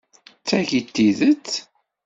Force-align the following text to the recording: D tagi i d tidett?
D 0.43 0.45
tagi 0.47 0.75
i 0.77 0.81
d 0.85 0.87
tidett? 0.93 1.49